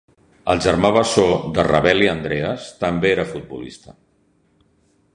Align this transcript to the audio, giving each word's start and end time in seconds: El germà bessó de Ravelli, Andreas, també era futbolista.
El 0.53 0.61
germà 0.65 0.89
bessó 0.95 1.25
de 1.57 1.67
Ravelli, 1.69 2.09
Andreas, 2.15 2.67
també 2.87 3.13
era 3.19 3.29
futbolista. 3.37 3.99